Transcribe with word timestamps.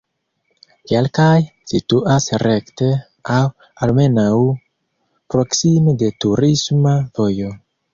Kelkaj 0.91 1.35
situas 1.73 2.27
rekte 2.45 2.89
aŭ 3.37 3.45
almenaŭ 3.89 4.35
proksime 5.35 5.99
de 6.05 6.15
turisma 6.27 7.01
vojo. 7.23 7.59